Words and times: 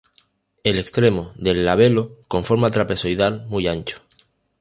El 0.63 0.79
extremo 0.79 1.31
del 1.35 1.63
labelo 1.63 2.17
con 2.27 2.43
forma 2.43 2.71
trapezoidal 2.71 3.45
muy 3.45 3.67
ancho. 3.67 3.97